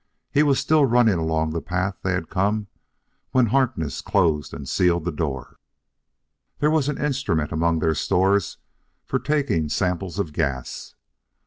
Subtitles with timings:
[0.31, 2.65] He was still running along the path they had come
[3.33, 5.59] when Harkness closed and sealed the door.
[6.57, 8.57] There was an instrument among their stores
[9.05, 10.95] for taking samples of gas.